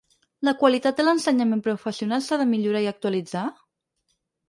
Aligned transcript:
La 0.47 0.53
qualitat 0.63 1.01
de 1.01 1.05
l’ensenyament 1.05 1.63
professional 1.69 2.25
s’ha 2.31 2.43
de 2.43 2.51
millorar 2.57 2.85
i 2.89 2.93
actualitzar? 2.97 3.49